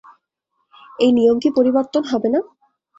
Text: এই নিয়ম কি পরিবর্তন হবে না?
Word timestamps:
এই 0.99 1.11
নিয়ম 1.17 1.37
কি 1.43 1.49
পরিবর্তন 1.57 2.03
হবে 2.11 2.29
না? 2.33 2.39